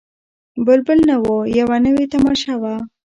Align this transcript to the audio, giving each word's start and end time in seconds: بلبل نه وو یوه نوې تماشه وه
بلبل 0.65 0.99
نه 1.09 1.15
وو 1.23 1.35
یوه 1.59 1.77
نوې 1.85 2.05
تماشه 2.13 2.53
وه 2.61 2.75